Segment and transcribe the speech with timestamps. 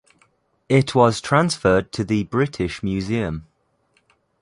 [0.67, 3.45] It was transferred to the British Museum.